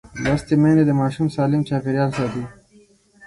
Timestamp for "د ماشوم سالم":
0.87-1.61